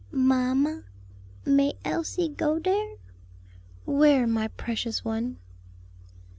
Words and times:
"Mamma, 0.09 0.85
may 1.45 1.73
Elsie 1.85 2.27
go 2.29 2.57
dere?" 2.57 2.95
"Where, 3.85 4.25
my 4.25 4.47
precious 4.47 5.05
one?" 5.05 5.37